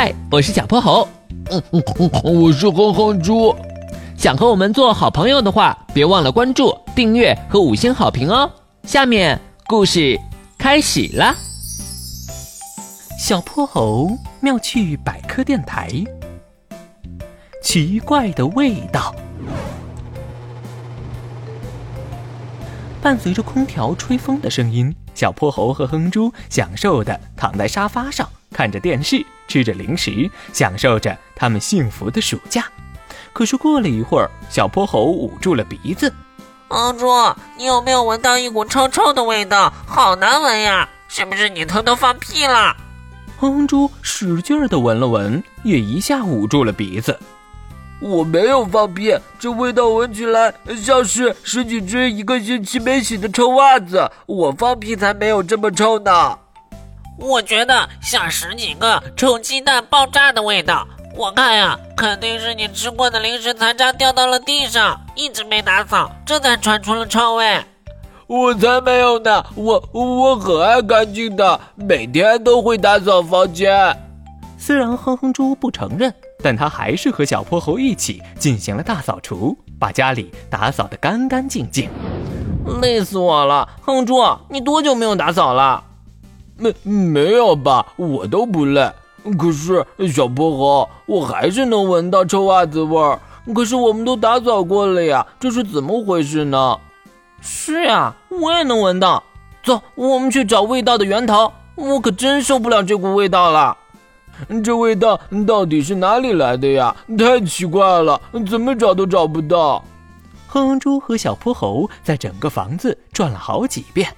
[0.00, 1.08] 嗨，我是小泼猴。
[1.50, 3.52] 嗯嗯嗯，我是哼哼猪。
[4.16, 8.48] 想和我们做好朋友的话，别忘了关注、订阅和五星好评哦。
[8.84, 10.16] 下面故事
[10.56, 11.34] 开始啦。
[13.18, 14.08] 小泼猴
[14.38, 15.90] 妙趣百科电台，
[17.60, 19.12] 奇怪的味道。
[23.02, 32.64] 伴随着空调吹风的声音，小泼猴和哼猪享受的躺在沙发上，看着电视，吃着零食，享受着他们幸福的暑假。
[33.32, 36.12] 可是过了一会儿，小泼猴捂住了鼻子。
[36.68, 37.06] 阿猪，
[37.56, 39.72] 你有没有闻到一股臭臭的味道？
[39.86, 40.88] 好难闻呀！
[41.08, 42.76] 是不是你偷偷放屁了？
[43.38, 47.18] 哼猪使劲的闻了闻，也一下捂住了鼻子。
[48.00, 50.52] 我没有放屁，这味道闻起来
[50.84, 54.10] 像是十几只一个星期没洗的臭袜子。
[54.26, 56.38] 我放屁才没有这么臭呢。
[57.18, 60.86] 我觉得像十几个臭鸡蛋爆炸的味道。
[61.16, 67.60] 我看呀，肯定是你吃过的零食残渣掉到了地上，一直没打扫，这才传出了臭味。
[68.26, 73.96] 我才没有呢，我我很爱干净的，每天都会打扫房间。
[74.56, 76.14] 虽然哼哼猪不承认。
[76.40, 81.90] 但他还是和小泼猴一起进行了大扫除，把家里打扫得干干净净。
[82.80, 85.82] 累死我了，哼猪，你多久没有打扫了？
[86.58, 88.90] 没没有吧，我都不累。
[89.38, 93.18] 可是小泼猴，我还是能闻到臭袜子味儿。
[93.54, 96.78] 可是我们都打扫过了呀，这是怎么回事呢？
[97.40, 99.22] 是呀，我也能闻到。
[99.62, 101.52] 走，我们去找味道的源头。
[101.74, 103.76] 我可真受不了这股味道了。
[104.64, 106.94] 这味道到底是哪里来的呀？
[107.18, 109.84] 太奇怪了，怎么找都找不到。
[110.46, 114.08] 哼哼猪和小泼猴在整个房子转了好几遍，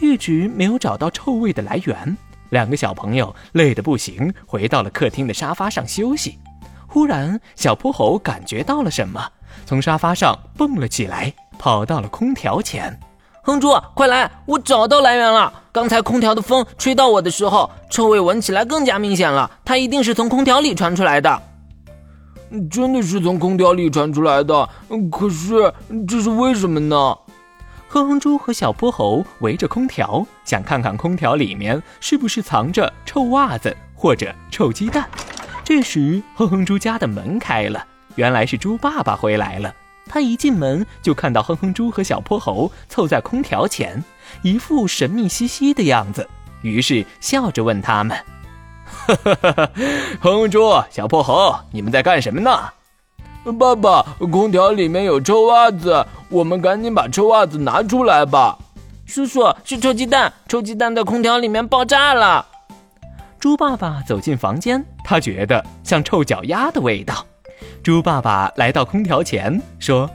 [0.00, 2.16] 一直没有找到臭味的来源。
[2.50, 6.38] 两个小朋友累得不行，回到了客厅的沙发上休息。
[6.86, 9.22] 忽然，小泼猴感觉到了什么，
[9.66, 12.98] 从沙发上蹦了起来，跑到了空调前。
[13.42, 14.30] 哼猪，快来！
[14.46, 15.52] 我找到来源了。
[15.72, 19.50] 刚才空调的风吹到我的时候，臭味闻起来更加明显了。
[19.64, 21.42] 它一定是从空调里传出来的。
[22.70, 24.68] 真的是从空调里传出来的。
[25.10, 25.72] 可是
[26.06, 27.16] 这是为什么呢？
[27.90, 35.08] 哼哼猪和小泼猴围着空调，想看看空调里面是不是藏着臭袜子或者臭鸡蛋。
[35.64, 39.74] 这时，哼哼猪家的门开了，原来是猪爸爸回来了。
[40.06, 44.04] 他一进门就看到哼哼猪和小泼猴凑在空调前，
[44.42, 46.28] 一副神秘兮兮的样子，
[46.60, 48.16] 于是笑着问他们
[50.20, 52.70] ：“哼哼猪、小泼猴，你们在干什么呢
[53.52, 58.58] ？”“爸爸，空调里面有臭袜子，我们赶紧把臭袜子拿出来吧。
[59.06, 62.46] ”“叔叔，是臭鸡蛋，臭鸡蛋在空调里面爆炸了。”
[63.40, 67.24] 猪爸爸走进房间，他觉得像臭脚丫的味道。
[67.82, 70.10] 猪爸爸来到空调前，说：“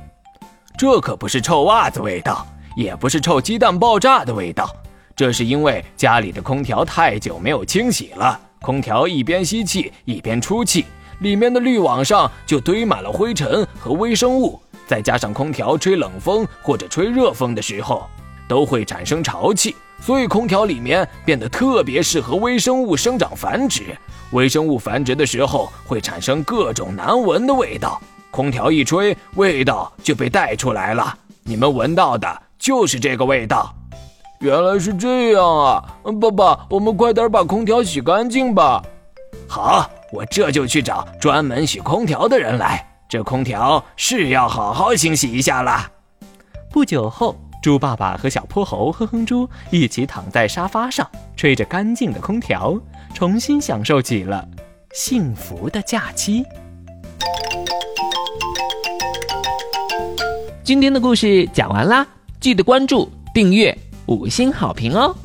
[0.78, 2.46] 这可不是臭袜子味道，
[2.76, 4.70] 也不是臭鸡蛋爆炸的味道，
[5.16, 10.86] 这是因为家里的空调太久没有清洗了，空调一边吸气一边出气，
[11.24, 18.08] 里面的滤网上就堆满了灰尘和微生物，再加上空调吹冷风或者吹热风的时候，
[18.48, 23.98] 都会产生潮气，所以空调里面变得特别适合微生物生长繁殖。”
[24.34, 31.18] 微生物繁殖的时候会产生各种难闻的味道，空调一吹，味道就被带出来了。
[31.44, 33.74] 你们闻到的就是这个味道。
[34.40, 35.84] 原来是这样啊！
[36.20, 38.84] 爸爸，我们快点把空调洗干净吧。
[39.48, 42.88] 好，我这就去找专门洗空调的人来。
[43.10, 45.92] 这空调是要好好清洗一下了。
[46.72, 52.80] 不久后，猪爸爸和小泼猴哼哼猪一起躺在沙发上，吹着干净的空调。
[53.16, 54.48] 重新享受起了
[54.94, 56.44] 幸福的假期。
[60.64, 62.06] 今天的故事讲完啦，
[62.40, 63.76] 记得关注、订阅、
[64.06, 65.16] 五星好评哦！